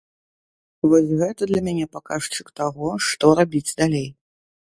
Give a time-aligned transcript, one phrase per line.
[0.93, 4.09] Вось гэта для мяне паказчык таго, што рабіць далей.